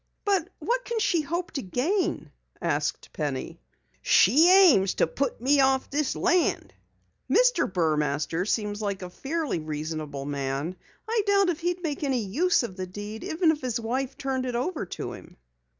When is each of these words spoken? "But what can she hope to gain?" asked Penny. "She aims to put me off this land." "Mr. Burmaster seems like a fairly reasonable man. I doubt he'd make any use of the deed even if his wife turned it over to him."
"But 0.25 0.49
what 0.57 0.83
can 0.83 0.97
she 0.99 1.21
hope 1.21 1.51
to 1.51 1.61
gain?" 1.61 2.31
asked 2.59 3.13
Penny. 3.13 3.61
"She 4.01 4.49
aims 4.49 4.95
to 4.95 5.05
put 5.05 5.39
me 5.39 5.59
off 5.59 5.91
this 5.91 6.15
land." 6.15 6.73
"Mr. 7.29 7.71
Burmaster 7.71 8.45
seems 8.47 8.81
like 8.81 9.03
a 9.03 9.11
fairly 9.11 9.59
reasonable 9.59 10.25
man. 10.25 10.75
I 11.07 11.21
doubt 11.27 11.55
he'd 11.59 11.83
make 11.83 12.03
any 12.03 12.25
use 12.25 12.63
of 12.63 12.77
the 12.77 12.87
deed 12.87 13.23
even 13.23 13.51
if 13.51 13.61
his 13.61 13.79
wife 13.79 14.17
turned 14.17 14.47
it 14.47 14.55
over 14.55 14.87
to 14.87 15.13
him." 15.13 15.37